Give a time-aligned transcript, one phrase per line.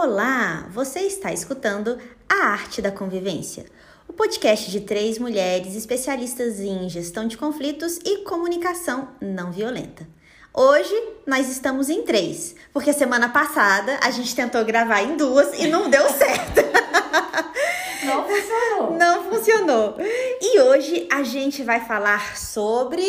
[0.00, 1.98] Olá, você está escutando
[2.28, 3.66] A Arte da Convivência,
[4.06, 10.06] o podcast de três mulheres especialistas em gestão de conflitos e comunicação não violenta.
[10.54, 10.94] Hoje
[11.26, 15.90] nós estamos em três, porque semana passada a gente tentou gravar em duas e não
[15.90, 16.60] deu certo.
[18.06, 18.96] Não funcionou.
[18.96, 19.96] Não funcionou.
[20.40, 23.04] E hoje a gente vai falar sobre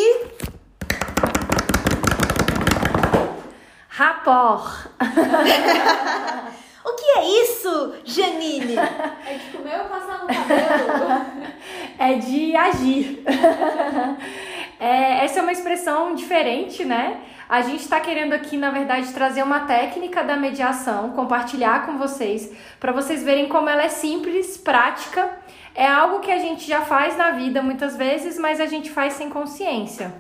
[3.88, 4.90] Rapor.
[6.84, 8.76] O que é isso, Janine?
[9.26, 11.26] É de comer ou passar no cabelo?
[12.00, 13.24] é de agir.
[14.82, 17.20] É, essa é uma expressão diferente, né?
[17.50, 22.50] A gente está querendo aqui, na verdade, trazer uma técnica da mediação, compartilhar com vocês,
[22.80, 25.38] para vocês verem como ela é simples, prática.
[25.76, 29.16] É algo que a gente já faz na vida muitas vezes, mas a gente faz
[29.16, 30.14] sem consciência.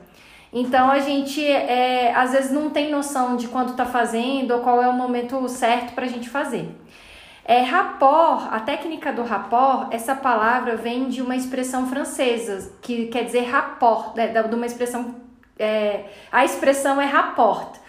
[0.52, 4.82] Então a gente é, às vezes não tem noção de quando está fazendo ou qual
[4.82, 6.76] é o momento certo para a gente fazer.
[7.46, 13.24] É, rapport, a técnica do rapport, essa palavra vem de uma expressão francesa que quer
[13.24, 15.16] dizer rapport, né, de uma expressão.
[15.58, 17.80] É, a expressão é rapport.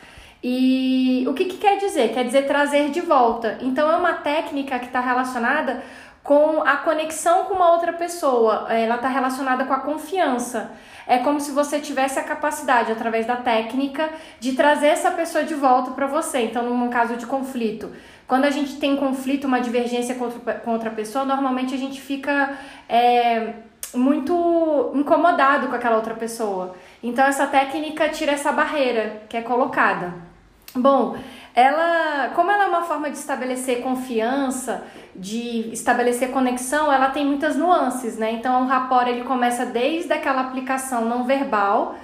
[0.42, 2.14] E o que, que quer dizer?
[2.14, 3.58] Quer dizer trazer de volta.
[3.60, 5.82] Então é uma técnica que está relacionada
[6.22, 10.70] com a conexão com uma outra pessoa, ela está relacionada com a confiança.
[11.10, 14.08] É como se você tivesse a capacidade, através da técnica,
[14.38, 16.42] de trazer essa pessoa de volta para você.
[16.42, 17.90] Então, num caso de conflito,
[18.28, 22.56] quando a gente tem conflito, uma divergência com outra, pessoa, normalmente a gente fica
[22.88, 23.54] é,
[23.92, 26.76] muito incomodado com aquela outra pessoa.
[27.02, 30.29] Então, essa técnica tira essa barreira que é colocada.
[30.74, 31.16] Bom,
[31.54, 34.84] ela, como ela é uma forma de estabelecer confiança,
[35.16, 38.32] de estabelecer conexão, ela tem muitas nuances, né?
[38.32, 41.96] Então, o rapport ele começa desde aquela aplicação não verbal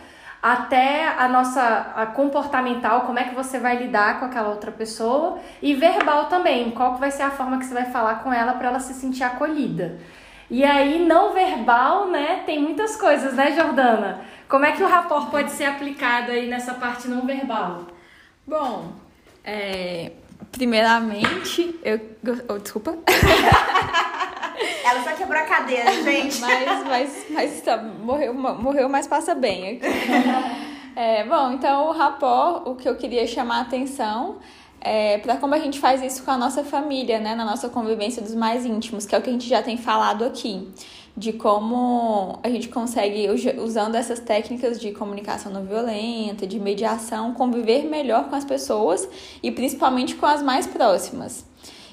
[0.43, 5.39] até a nossa a comportamental, como é que você vai lidar com aquela outra pessoa,
[5.63, 8.53] e verbal também, qual que vai ser a forma que você vai falar com ela
[8.55, 9.99] para ela se sentir acolhida.
[10.51, 12.43] E aí, não verbal, né?
[12.47, 14.21] Tem muitas coisas, né, Jordana?
[14.49, 17.96] Como é que o rapport pode ser aplicado aí nessa parte não verbal?
[18.47, 18.93] Bom,
[19.45, 20.13] é,
[20.53, 22.01] primeiramente, eu.
[22.49, 22.97] Oh, desculpa.
[24.85, 26.41] Ela só quebrou a cadeira, gente.
[26.41, 29.87] mas, mas, mas tá, morreu, morreu, mas passa bem aqui.
[30.95, 34.39] É, bom, então o rapport, o que eu queria chamar a atenção
[34.81, 37.35] é para como a gente faz isso com a nossa família, né?
[37.35, 40.25] Na nossa convivência dos mais íntimos, que é o que a gente já tem falado
[40.25, 40.73] aqui
[41.17, 43.29] de como a gente consegue,
[43.59, 49.09] usando essas técnicas de comunicação não violenta, de mediação, conviver melhor com as pessoas
[49.43, 51.45] e principalmente com as mais próximas.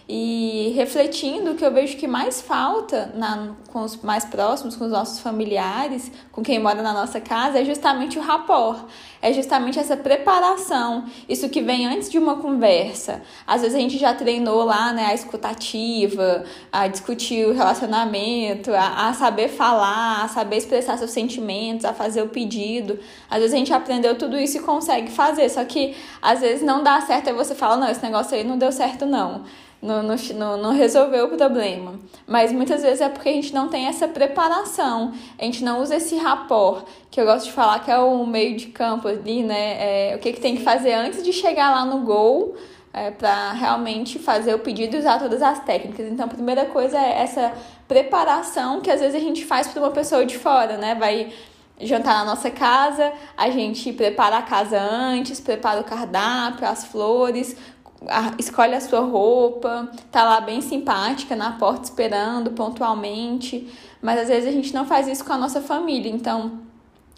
[0.07, 4.91] E refletindo, que eu vejo que mais falta na, com os mais próximos, com os
[4.91, 8.83] nossos familiares, com quem mora na nossa casa, é justamente o rapport.
[9.21, 11.05] É justamente essa preparação.
[11.29, 13.21] Isso que vem antes de uma conversa.
[13.47, 19.07] Às vezes a gente já treinou lá, né, a escutativa, a discutir o relacionamento, a,
[19.07, 22.99] a saber falar, a saber expressar seus sentimentos, a fazer o pedido.
[23.29, 25.47] Às vezes a gente aprendeu tudo isso e consegue fazer.
[25.47, 28.57] Só que às vezes não dá certo e você fala, não, esse negócio aí não
[28.57, 29.43] deu certo, não
[29.83, 31.99] não, não, não resolveu o problema.
[32.25, 35.97] Mas muitas vezes é porque a gente não tem essa preparação, a gente não usa
[35.97, 40.11] esse rapport, que eu gosto de falar que é o meio de campo ali, né?
[40.11, 42.55] É, o que, que tem que fazer antes de chegar lá no gol.
[42.95, 46.05] É, para realmente fazer o pedido e usar todas as técnicas.
[46.05, 47.51] Então, a primeira coisa é essa
[47.87, 50.93] preparação que às vezes a gente faz para uma pessoa de fora, né?
[50.93, 51.33] Vai
[51.79, 57.55] jantar na nossa casa, a gente prepara a casa antes, prepara o cardápio, as flores,
[58.37, 63.67] escolhe a sua roupa, tá lá bem simpática na porta esperando pontualmente,
[64.01, 66.59] mas às vezes a gente não faz isso com a nossa família, então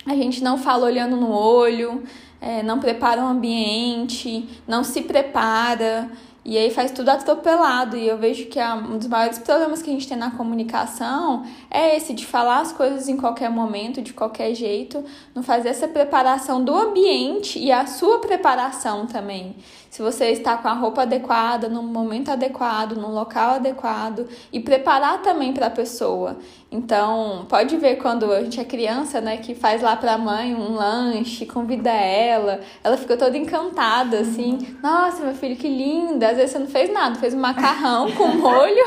[0.06, 2.04] a gente não fala olhando no olho,
[2.40, 6.10] é, não prepara o ambiente, não se prepara.
[6.48, 7.98] E aí faz tudo atropelado.
[7.98, 11.98] E eu vejo que um dos maiores problemas que a gente tem na comunicação é
[11.98, 15.04] esse de falar as coisas em qualquer momento, de qualquer jeito,
[15.34, 19.56] não fazer essa preparação do ambiente e a sua preparação também
[19.96, 25.22] se você está com a roupa adequada, no momento adequado, no local adequado e preparar
[25.22, 26.36] também para a pessoa.
[26.70, 30.54] Então, pode ver quando a gente é criança, né, que faz lá para a mãe
[30.54, 34.56] um lanche, convida ela, ela fica toda encantada assim.
[34.56, 34.78] Uhum.
[34.84, 36.28] Nossa, meu filho, que linda.
[36.28, 38.86] Às vezes você não fez nada, fez um macarrão com molho,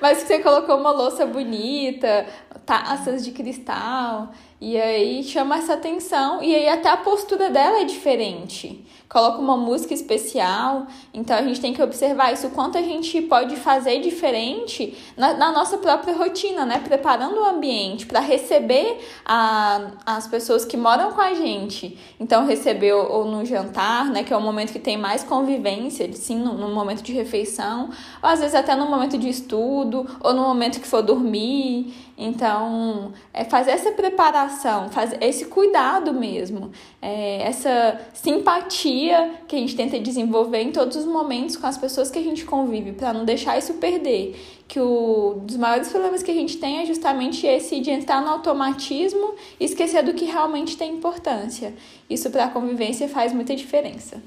[0.00, 2.26] mas você colocou uma louça bonita,
[2.64, 4.30] taças de cristal.
[4.64, 8.86] E aí chama essa atenção e aí até a postura dela é diferente.
[9.08, 13.56] Coloca uma música especial, então a gente tem que observar isso, quanto a gente pode
[13.56, 16.78] fazer diferente na, na nossa própria rotina, né?
[16.78, 21.98] Preparando o ambiente para receber a, as pessoas que moram com a gente.
[22.18, 24.22] Então, receber ou, ou no jantar, né?
[24.22, 27.90] Que é o momento que tem mais convivência, sim, no, no momento de refeição,
[28.22, 31.92] ou às vezes até no momento de estudo, ou no momento que for dormir.
[32.16, 36.70] Então, é fazer essa preparação, fazer esse cuidado mesmo,
[37.00, 42.10] é, essa simpatia que a gente tenta desenvolver em todos os momentos com as pessoas
[42.10, 44.38] que a gente convive, para não deixar isso perder.
[44.68, 48.28] Que o dos maiores problemas que a gente tem é justamente esse de entrar no
[48.28, 51.74] automatismo e esquecer do que realmente tem importância.
[52.08, 54.22] Isso para a convivência faz muita diferença.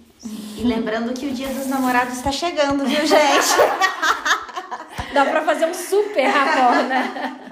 [0.58, 3.56] E lembrando que o Dia dos Namorados está chegando, viu, gente?
[5.14, 7.44] Dá para fazer um super rapport, né?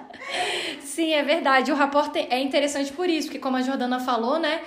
[0.93, 1.71] Sim, é verdade.
[1.71, 4.61] O rapport é interessante por isso, porque como a Jordana falou, né?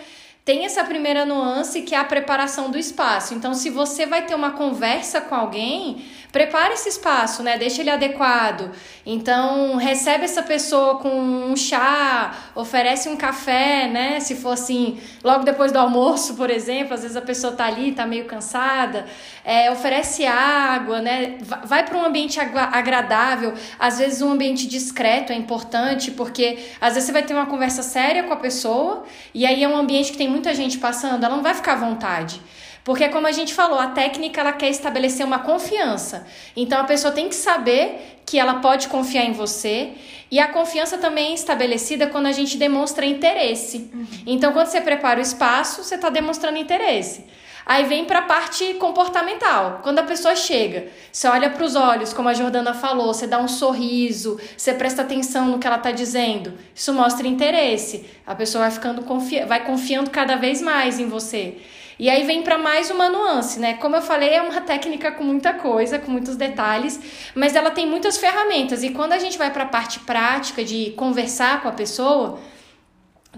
[0.47, 3.35] Tem essa primeira nuance que é a preparação do espaço.
[3.35, 7.59] Então, se você vai ter uma conversa com alguém, prepare esse espaço, né?
[7.59, 8.71] Deixa ele adequado.
[9.05, 14.21] Então, recebe essa pessoa com um chá, oferece um café, né?
[14.21, 17.91] Se for assim, logo depois do almoço, por exemplo, às vezes a pessoa tá ali,
[17.91, 19.07] tá meio cansada,
[19.45, 21.39] é, oferece água, né?
[21.65, 23.53] Vai para um ambiente agradável.
[23.79, 27.83] Às vezes, um ambiente discreto é importante, porque às vezes você vai ter uma conversa
[27.83, 29.05] séria com a pessoa
[29.35, 31.77] e aí é um ambiente que tem muita gente passando, ela não vai ficar à
[31.77, 32.41] vontade.
[32.85, 36.25] Porque como a gente falou, a técnica ela quer estabelecer uma confiança.
[36.55, 39.93] Então a pessoa tem que saber que ela pode confiar em você.
[40.28, 43.88] E a confiança também é estabelecida quando a gente demonstra interesse.
[43.94, 44.06] Uhum.
[44.26, 47.25] Então quando você prepara o espaço, você está demonstrando interesse.
[47.64, 49.81] Aí vem para a parte comportamental.
[49.82, 53.40] Quando a pessoa chega, você olha para os olhos, como a Jordana falou, você dá
[53.40, 56.55] um sorriso, você presta atenção no que ela está dizendo.
[56.73, 58.06] Isso mostra interesse.
[58.25, 61.58] A pessoa vai ficando confi vai confiando cada vez mais em você.
[61.99, 63.75] E aí vem para mais uma nuance, né?
[63.75, 67.01] Como eu falei, é uma técnica com muita coisa, com muitos detalhes,
[67.35, 68.83] mas ela tem muitas ferramentas.
[68.83, 72.39] E quando a gente vai para a parte prática de conversar com a pessoa,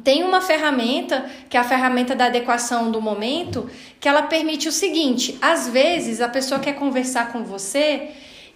[0.03, 3.71] tem uma ferramenta, que é a ferramenta da adequação do momento,
[4.01, 8.11] que ela permite o seguinte: às vezes a pessoa quer conversar com você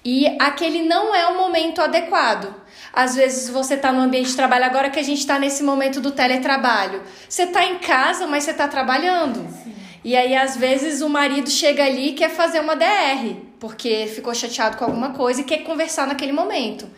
[0.04, 2.52] e aquele não é o momento adequado.
[2.92, 6.00] Às vezes você está no ambiente de trabalho, agora que a gente está nesse momento
[6.00, 7.02] do teletrabalho.
[7.28, 9.48] Você está em casa, mas você está trabalhando.
[9.62, 9.81] Sim.
[10.04, 14.34] E aí, às vezes, o marido chega ali e quer fazer uma DR, porque ficou
[14.34, 16.88] chateado com alguma coisa e quer conversar naquele momento.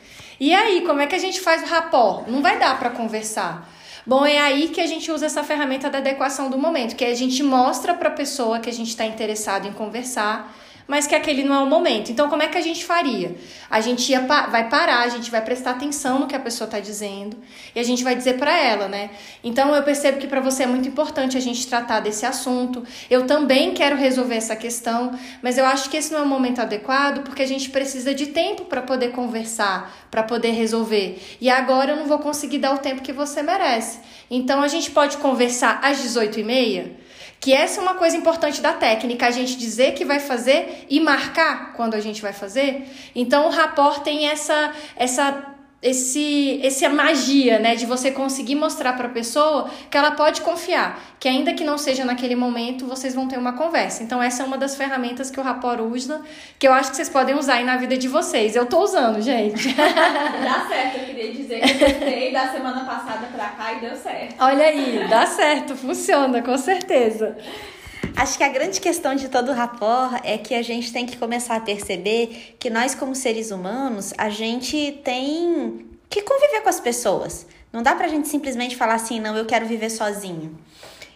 [0.41, 2.25] E aí, como é que a gente faz o rapó?
[2.27, 3.71] Não vai dar para conversar.
[4.07, 7.15] Bom, é aí que a gente usa essa ferramenta da adequação do momento, que a
[7.15, 10.55] gente mostra para a pessoa que a gente está interessado em conversar
[10.87, 12.11] mas que aquele não é o momento.
[12.11, 13.35] Então, como é que a gente faria?
[13.71, 16.79] A gente ia, vai parar, a gente vai prestar atenção no que a pessoa está
[16.79, 17.37] dizendo
[17.75, 19.11] e a gente vai dizer para ela, né?
[19.43, 22.85] Então, eu percebo que para você é muito importante a gente tratar desse assunto.
[23.09, 26.61] Eu também quero resolver essa questão, mas eu acho que esse não é o momento
[26.61, 31.21] adequado porque a gente precisa de tempo para poder conversar, para poder resolver.
[31.41, 34.01] E agora eu não vou conseguir dar o tempo que você merece.
[34.31, 37.04] Então, a gente pode conversar às 18h30?
[37.45, 40.99] Que essa é uma coisa importante da técnica, a gente dizer que vai fazer e
[40.99, 42.89] marcar quando a gente vai fazer.
[43.15, 45.54] Então o rapport tem essa essa
[45.85, 50.99] esse essa magia, né, de você conseguir mostrar para a pessoa que ela pode confiar,
[51.21, 54.03] que ainda que não seja naquele momento, vocês vão ter uma conversa.
[54.03, 56.23] Então essa é uma das ferramentas que o Rapport usa,
[56.59, 58.57] que eu acho que vocês podem usar aí na vida de vocês.
[58.57, 59.69] Eu tô usando, gente.
[59.77, 63.95] dá certo, eu queria dizer que eu testei da semana passada para cá e deu
[63.95, 64.37] certo.
[64.39, 67.37] Olha aí, dá certo, funciona, com certeza.
[68.17, 71.17] Acho que a grande questão de todo o rapport é que a gente tem que
[71.17, 76.79] começar a perceber que nós, como seres humanos, a gente tem que conviver com as
[76.79, 77.45] pessoas.
[77.73, 80.57] Não dá pra gente simplesmente falar assim, não, eu quero viver sozinho.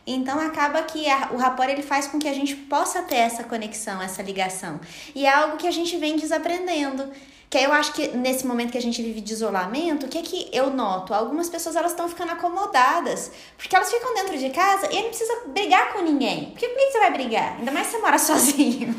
[0.04, 3.44] Então acaba que a, o rapport ele faz com que a gente possa ter essa
[3.44, 4.80] conexão, essa ligação.
[5.14, 7.08] E é algo que a gente vem desaprendendo.
[7.50, 10.18] Que aí eu acho que nesse momento que a gente vive de isolamento, o que
[10.18, 11.14] é que eu noto?
[11.14, 15.44] Algumas pessoas elas estão ficando acomodadas, porque elas ficam dentro de casa e não precisa
[15.46, 16.50] brigar com ninguém.
[16.50, 17.56] Porque por que você vai brigar?
[17.56, 18.94] Ainda mais se você mora sozinho.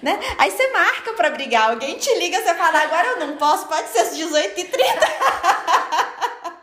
[0.00, 0.18] Né?
[0.38, 3.88] Aí você marca para brigar, alguém te liga, você fala, agora eu não posso, pode
[3.88, 4.72] ser às 18h30.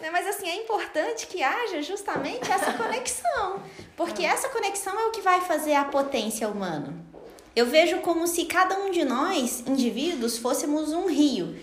[0.00, 0.10] Né?
[0.10, 3.62] Mas assim, é importante que haja justamente essa conexão.
[3.96, 6.94] Porque essa conexão é o que vai fazer a potência humana.
[7.54, 11.54] Eu vejo como se cada um de nós, indivíduos, fôssemos um rio.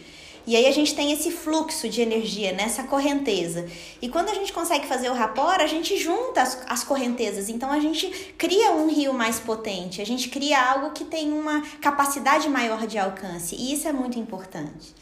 [0.48, 3.68] E aí a gente tem esse fluxo de energia nessa correnteza.
[4.02, 7.50] E quando a gente consegue fazer o rapor, a gente junta as, as correntezas.
[7.50, 8.08] Então a gente
[8.38, 12.98] cria um rio mais potente, a gente cria algo que tem uma capacidade maior de
[12.98, 13.56] alcance.
[13.56, 14.96] E isso é muito importante.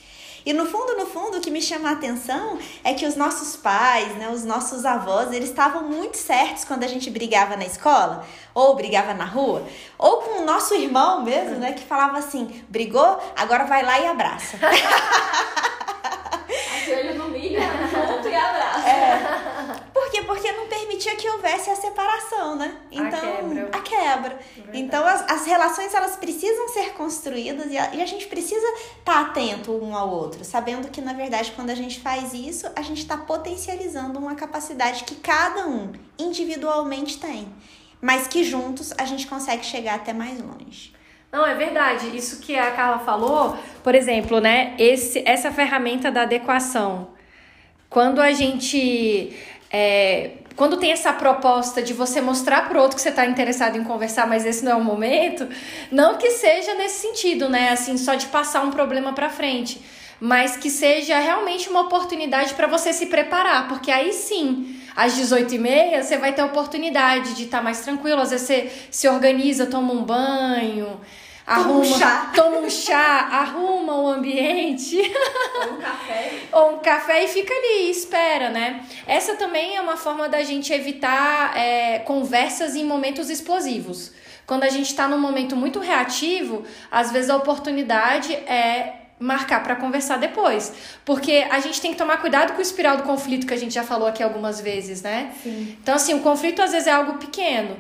[0.46, 3.55] E no fundo, no fundo, o que me chama a atenção é que os nossos
[3.55, 8.25] pais, né, os nossos avós, eles estavam muito certos quando a gente brigava na escola,
[8.53, 9.63] ou brigava na rua,
[9.98, 14.08] ou com o nosso irmão mesmo, né, que falava assim: brigou, agora vai lá e
[14.08, 14.58] abraça.
[16.81, 18.89] Ajoelho no milho, junto e abraça.
[18.89, 19.19] É.
[19.93, 20.22] Por quê?
[20.24, 20.67] Porque não
[21.00, 22.75] permitia que houvesse a separação, né?
[22.91, 23.70] Então, a quebra.
[23.72, 24.39] A quebra.
[24.74, 28.68] Então, as, as relações, elas precisam ser construídas e a, e a gente precisa
[29.00, 32.70] estar tá atento um ao outro, sabendo que, na verdade, quando a gente faz isso,
[32.75, 37.48] a gente está potencializando uma capacidade que cada um individualmente tem,
[38.01, 40.94] mas que juntos a gente consegue chegar até mais longe.
[41.32, 42.15] Não, é verdade.
[42.15, 44.75] Isso que a Carla falou, por exemplo, né?
[44.79, 47.10] Esse, essa ferramenta da adequação.
[47.88, 49.38] Quando a gente.
[49.72, 53.84] É, quando tem essa proposta de você mostrar pro outro que você está interessado em
[53.86, 55.48] conversar, mas esse não é o momento,
[55.89, 57.70] não que seja nesse sentido, né?
[57.70, 59.80] Assim, só de passar um problema para frente,
[60.20, 66.04] mas que seja realmente uma oportunidade para você se preparar, porque aí sim, às 18h30,
[66.04, 68.20] você vai ter a oportunidade de estar tá mais tranquilo.
[68.20, 71.00] Às vezes você se organiza, toma um banho,
[71.56, 72.32] arruma, um chá.
[72.36, 74.98] toma um chá, arruma o ambiente.
[74.98, 76.34] Ou um café.
[76.53, 78.86] Ou um café e fica ali, espera, né?
[79.08, 84.12] Essa também é uma forma da gente evitar é, conversas em momentos explosivos.
[84.46, 89.75] Quando a gente está num momento muito reativo, às vezes a oportunidade é marcar para
[89.75, 90.74] conversar depois.
[91.03, 93.74] Porque a gente tem que tomar cuidado com o espiral do conflito que a gente
[93.74, 95.34] já falou aqui algumas vezes, né?
[95.44, 95.77] Sim.
[95.82, 97.77] Então, assim, o conflito às vezes é algo pequeno.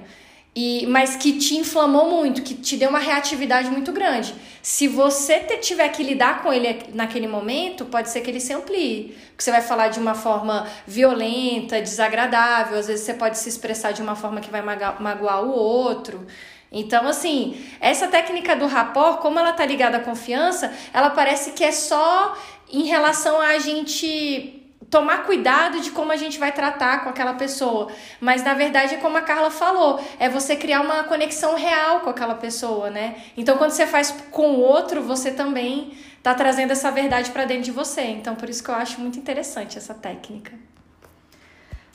[0.55, 4.33] E, mas que te inflamou muito, que te deu uma reatividade muito grande.
[4.61, 8.51] Se você te, tiver que lidar com ele naquele momento, pode ser que ele se
[8.51, 9.15] amplie.
[9.29, 13.91] Porque você vai falar de uma forma violenta, desagradável, às vezes você pode se expressar
[13.91, 16.25] de uma forma que vai magoar o outro.
[16.71, 21.63] Então, assim, essa técnica do rapport, como ela tá ligada à confiança, ela parece que
[21.63, 22.37] é só
[22.71, 24.58] em relação a gente
[24.89, 27.91] tomar cuidado de como a gente vai tratar com aquela pessoa.
[28.19, 32.09] Mas na verdade, é como a Carla falou, é você criar uma conexão real com
[32.09, 33.15] aquela pessoa, né?
[33.37, 37.63] Então, quando você faz com o outro, você também tá trazendo essa verdade para dentro
[37.63, 38.01] de você.
[38.01, 40.53] Então, por isso que eu acho muito interessante essa técnica.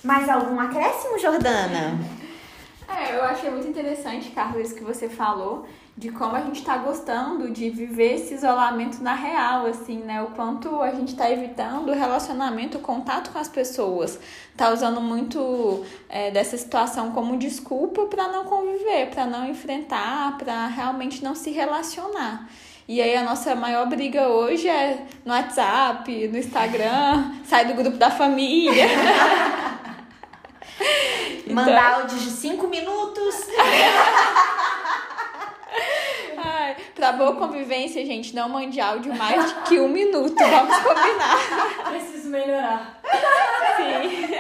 [0.03, 1.99] Mais algum acréscimo, Jordana?
[2.87, 6.77] É, eu achei muito interessante, Carlos, isso que você falou, de como a gente está
[6.77, 10.21] gostando de viver esse isolamento na real, assim, né?
[10.23, 14.19] O quanto a gente está evitando o relacionamento, o contato com as pessoas.
[14.57, 20.67] Tá usando muito é, dessa situação como desculpa para não conviver, para não enfrentar, para
[20.67, 22.49] realmente não se relacionar.
[22.89, 27.97] E aí a nossa maior briga hoje é no WhatsApp, no Instagram, sai do grupo
[27.97, 28.87] da família.
[31.47, 32.01] Mandar então...
[32.01, 33.35] áudios de 5 minutos.
[37.17, 40.35] Boa convivência, gente, não mande áudio mais que um minuto.
[40.37, 41.89] Vamos combinar.
[41.91, 43.01] Preciso melhorar.
[43.77, 44.35] Sim.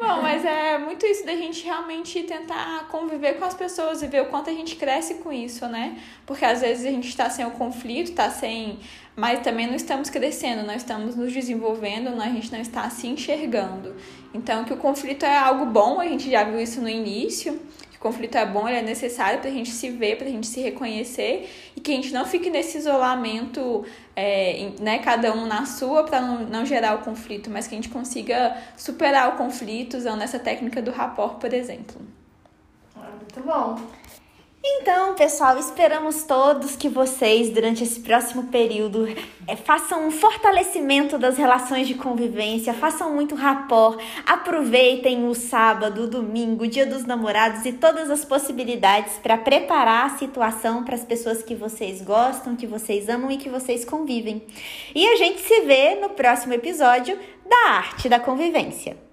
[0.00, 4.22] Bom, mas é muito isso da gente realmente tentar conviver com as pessoas e ver
[4.22, 5.98] o quanto a gente cresce com isso, né?
[6.24, 8.80] Porque às vezes a gente está sem o conflito, está sem.
[9.14, 13.94] Mas também não estamos crescendo, não estamos nos desenvolvendo, a gente não está se enxergando.
[14.32, 17.60] Então, que o conflito é algo bom, a gente já viu isso no início,
[18.00, 20.60] conflito é bom, ele é necessário para a gente se ver, para a gente se
[20.60, 23.84] reconhecer e que a gente não fique nesse isolamento,
[24.16, 27.78] é, né, cada um na sua, para não, não gerar o conflito, mas que a
[27.78, 32.00] gente consiga superar o conflito usando essa técnica do rapport, por exemplo.
[32.96, 33.78] Ah, muito bom.
[34.62, 39.08] Então, pessoal, esperamos todos que vocês, durante esse próximo período,
[39.46, 46.06] é, façam um fortalecimento das relações de convivência, façam muito rapport, aproveitem o sábado, o
[46.06, 51.04] domingo, o dia dos namorados e todas as possibilidades para preparar a situação para as
[51.04, 54.42] pessoas que vocês gostam, que vocês amam e que vocês convivem.
[54.94, 59.09] E a gente se vê no próximo episódio da Arte da Convivência.